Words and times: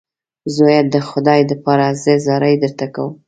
زویه 0.55 0.81
د 0.93 0.95
خدای 1.09 1.41
دپاره 1.51 1.87
زه 2.03 2.13
زارۍ 2.25 2.55
درته 2.63 2.85
کوم. 2.93 3.13